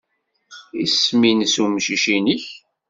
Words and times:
Isem-nnes 0.83 1.55
umcic-nnek? 1.63 2.45